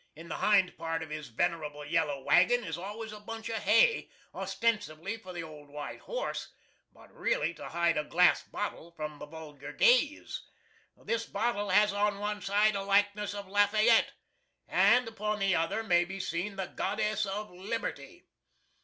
In 0.15 0.29
the 0.29 0.37
hind 0.37 0.75
part 0.79 1.03
of 1.03 1.11
his 1.11 1.27
venerable 1.27 1.85
yellow 1.85 2.23
wagon 2.23 2.63
is 2.63 2.75
always 2.75 3.11
a 3.11 3.19
bunch 3.19 3.49
of 3.49 3.57
hay, 3.57 4.09
ostensibly 4.33 5.15
for 5.15 5.31
the 5.31 5.43
old 5.43 5.69
white 5.69 5.99
horse, 5.99 6.51
but 6.91 7.13
really 7.13 7.53
to 7.53 7.69
hide 7.69 7.97
a 7.99 8.03
glass 8.03 8.41
bottle 8.41 8.89
from 8.93 9.19
the 9.19 9.27
vulgar 9.27 9.71
gaze. 9.71 10.41
This 10.97 11.27
bottle 11.27 11.69
has 11.69 11.93
on 11.93 12.17
one 12.17 12.41
side 12.41 12.73
a 12.73 12.81
likeness 12.81 13.35
of 13.35 13.47
Lafayette, 13.47 14.13
and 14.67 15.07
upon 15.07 15.37
the 15.37 15.53
other 15.53 15.83
may 15.83 16.03
be 16.03 16.19
seen 16.19 16.55
the 16.55 16.65
Goddess 16.65 17.27
of 17.27 17.51
Liberty. 17.51 18.25